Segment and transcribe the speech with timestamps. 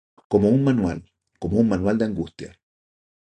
[0.31, 0.99] Como un manual,
[1.41, 2.59] como un manual de angustia.